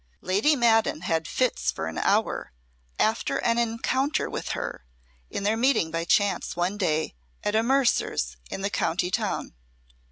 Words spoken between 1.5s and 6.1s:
for an hour, after an encounter with her, in their meeting by